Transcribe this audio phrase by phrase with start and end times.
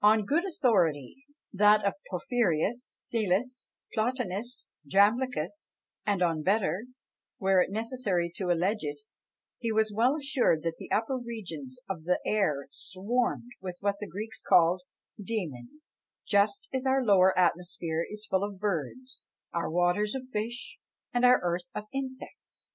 [0.00, 5.70] On good authority, that of Porphyrius, Psellus, Plotinus, Jamblichus
[6.06, 6.84] and on better,
[7.40, 9.02] were it necessary to allege it
[9.58, 14.06] he was well assured that the upper regions of the air swarmed with what the
[14.06, 14.82] Greeks called
[15.20, 15.96] dæmones,
[16.28, 20.78] just as our lower atmosphere is full of birds, our waters of fish,
[21.12, 22.70] and our earth of insects.